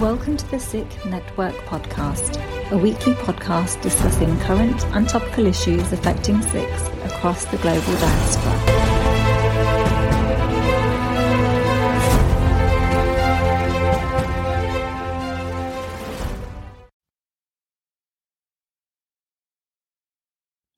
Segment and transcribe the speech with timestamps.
[0.00, 6.40] Welcome to the Sikh Network Podcast, a weekly podcast discussing current and topical issues affecting
[6.40, 8.80] Sikhs across the global diaspora.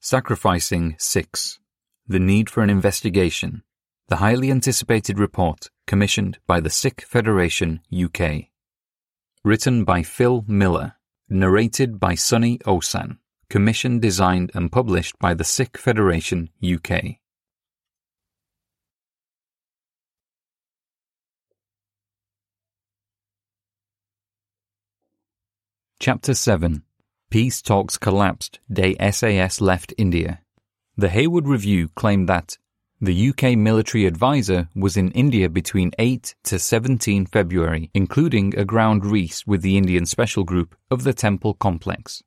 [0.00, 1.60] Sacrificing Sikhs
[2.08, 3.62] The Need for an Investigation.
[4.08, 8.51] The highly anticipated report commissioned by the Sikh Federation UK.
[9.44, 10.94] Written by Phil Miller.
[11.28, 13.18] Narrated by Sunny Osahn.
[13.50, 17.16] Commissioned, designed, and published by the Sikh Federation UK.
[25.98, 26.84] Chapter 7
[27.28, 30.40] Peace talks collapsed day SAS left India.
[30.96, 32.58] The Heywood Review claimed that
[33.02, 39.02] the UK military advisor was in India between 8 to 17 February, including a ground
[39.02, 42.22] recce with the Indian Special Group of the Temple Complex.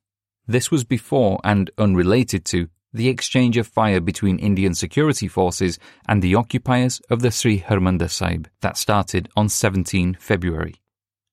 [0.46, 6.22] This was before and unrelated to the exchange of fire between Indian security forces and
[6.22, 10.76] the occupiers of the Sri Harmandir Sahib that started on 17 February.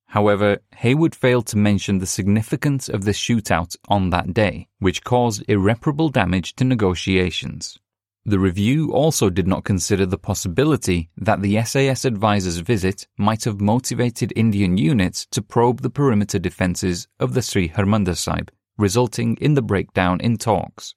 [0.06, 5.42] However, Heywood failed to mention the significance of the shootout on that day, which caused
[5.48, 7.80] irreparable damage to negotiations.
[8.24, 13.60] The review also did not consider the possibility that the SAS advisor's visit might have
[13.60, 19.54] motivated Indian units to probe the perimeter defences of the Sri Harmandir Sahib, resulting in
[19.54, 20.94] the breakdown in talks.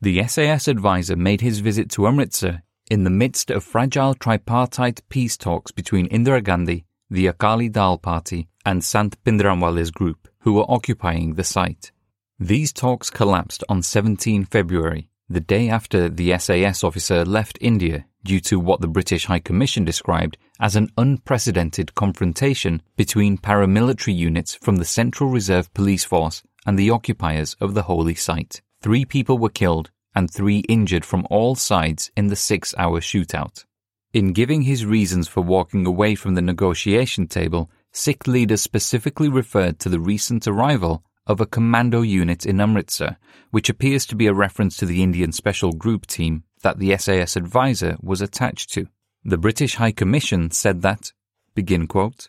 [0.00, 5.36] The SAS advisor made his visit to Amritsar in the midst of fragile tripartite peace
[5.36, 11.34] talks between Indira Gandhi the Akali Dal Party, and Sant Bhindranwale's group, who were occupying
[11.34, 11.92] the site.
[12.40, 18.40] These talks collapsed on 17 February, the day after the SAS officer left India due
[18.40, 24.76] to what the British High Commission described as an unprecedented confrontation between paramilitary units from
[24.76, 28.62] the Central Reserve Police Force and the occupiers of the holy site.
[28.80, 33.64] Three people were killed and three injured from all sides in the six hour shootout.
[34.12, 39.78] In giving his reasons for walking away from the negotiation table, Sikh leaders specifically referred
[39.80, 43.16] to the recent arrival of a commando unit in Amritsar,
[43.50, 47.36] which appears to be a reference to the Indian Special Group team that the SAS
[47.36, 48.86] advisor was attached to.
[49.24, 51.12] The British High Commission said that,
[51.54, 52.28] begin quote,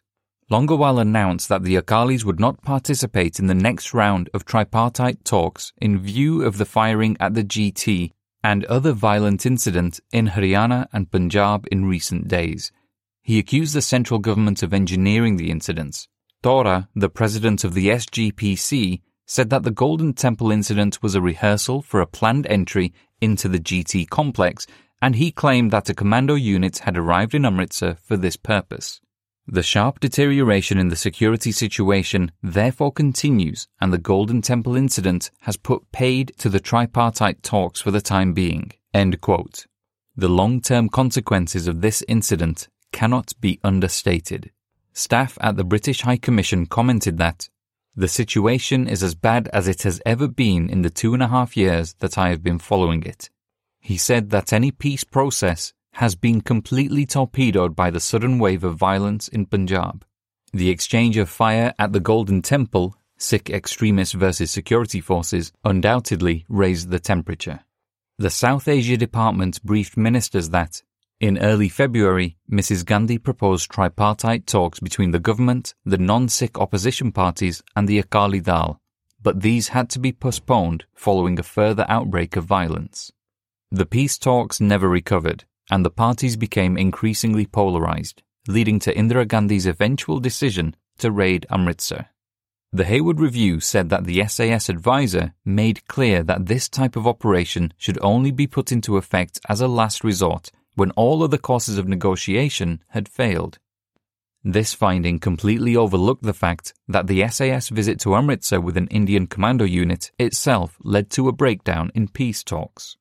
[0.49, 5.73] Longowal announced that the Akalis would not participate in the next round of tripartite talks
[5.77, 8.11] in view of the firing at the GT
[8.43, 12.71] and other violent incidents in Haryana and Punjab in recent days.
[13.21, 16.09] He accused the central government of engineering the incidents.
[16.43, 21.81] Tohra, the president of the SGPC, said that the Golden Temple incident was a rehearsal
[21.81, 24.67] for a planned entry into the GT complex,
[25.01, 28.99] and he claimed that a commando unit had arrived in Amritsar for this purpose.
[29.47, 35.55] The sharp deterioration in the security situation therefore continues, and the Golden Temple incident has
[35.55, 38.71] put paid to the tripartite talks for the time being.
[38.93, 44.51] The long term consequences of this incident cannot be understated.
[44.93, 47.49] Staff at the British High Commission commented that
[47.95, 51.27] the situation is as bad as it has ever been in the two and a
[51.27, 53.29] half years that I have been following it.
[53.79, 58.75] He said that any peace process has been completely torpedoed by the sudden wave of
[58.75, 60.05] violence in Punjab.
[60.51, 66.89] The exchange of fire at the Golden Temple, Sikh extremists versus security forces, undoubtedly raised
[66.89, 67.61] the temperature.
[68.19, 70.83] The South Asia Department briefed ministers that,
[71.23, 72.85] in early February, Mrs.
[72.85, 78.81] Gandhi proposed tripartite talks between the government, the non-Sikh opposition parties, and the Akali Dal,
[79.22, 83.09] but these had to be postponed following a further outbreak of violence.
[83.72, 89.66] The peace talks never recovered, and the parties became increasingly polarized, leading to Indira Gandhi's
[89.66, 92.09] eventual decision to raid Amritsar.
[92.73, 97.73] The Heywood Review said that the SAS advisor made clear that this type of operation
[97.78, 101.87] should only be put into effect as a last resort when all other courses of
[101.87, 103.59] negotiation had failed.
[104.43, 109.27] This finding completely overlooked the fact that the SAS visit to Amritsar with an Indian
[109.27, 112.97] commando unit itself led to a breakdown in peace talks.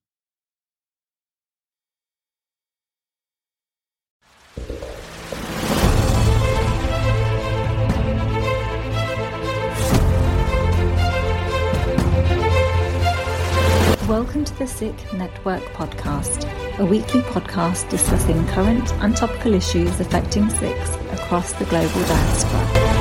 [14.08, 16.46] Welcome to the Sikh Network Podcast,
[16.78, 22.91] a weekly podcast discussing current and topical issues affecting Sikhs across the global diaspora.